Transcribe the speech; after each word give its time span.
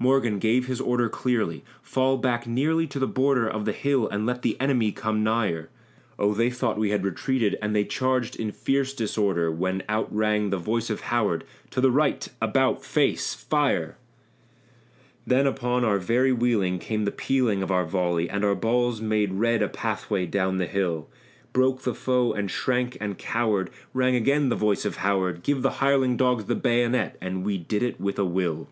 Morgan 0.00 0.40
gave 0.40 0.66
his 0.66 0.80
order 0.80 1.08
clearly 1.08 1.62
"Fall 1.80 2.16
back 2.18 2.44
nearly 2.44 2.88
to 2.88 2.98
the 2.98 3.06
border 3.06 3.48
Of 3.48 3.66
the 3.66 3.72
hill 3.72 4.08
and 4.08 4.26
let 4.26 4.42
the 4.42 4.60
enemy 4.60 4.90
come 4.90 5.22
nigher!" 5.22 5.68
Oh! 6.18 6.34
they 6.34 6.50
thought 6.50 6.76
we 6.76 6.90
had 6.90 7.04
retreated, 7.04 7.56
and 7.62 7.72
they 7.72 7.84
charged 7.84 8.34
in 8.34 8.50
fierce 8.50 8.92
disorder, 8.92 9.48
When 9.48 9.84
out 9.88 10.12
rang 10.12 10.50
the 10.50 10.56
voice 10.58 10.90
of 10.90 11.02
Howard 11.02 11.44
"To 11.70 11.80
the 11.80 11.92
right 11.92 12.26
about, 12.42 12.84
face! 12.84 13.32
Fire!" 13.32 13.96
Then 15.24 15.46
upon 15.46 15.84
our 15.84 16.00
very 16.00 16.32
wheeling 16.32 16.80
came 16.80 17.04
the 17.04 17.12
pealing 17.12 17.62
of 17.62 17.70
our 17.70 17.84
volley, 17.84 18.28
And 18.28 18.44
our 18.44 18.56
balls 18.56 19.00
made 19.00 19.34
red 19.34 19.62
a 19.62 19.68
pathway 19.68 20.26
down 20.26 20.56
the 20.56 20.66
hill; 20.66 21.08
Broke 21.52 21.82
the 21.82 21.94
foe 21.94 22.32
and 22.32 22.50
shrank 22.50 22.96
and 23.00 23.18
cowered; 23.18 23.70
rang 23.94 24.16
again 24.16 24.48
the 24.48 24.56
voice 24.56 24.84
of 24.84 24.96
Howard 24.96 25.44
"Give 25.44 25.62
the 25.62 25.70
hireling 25.78 26.16
dogs 26.16 26.46
the 26.46 26.56
bayonet!" 26.56 27.16
and 27.20 27.44
we 27.44 27.56
did 27.56 27.84
it 27.84 28.00
with 28.00 28.18
a 28.18 28.24
will. 28.24 28.66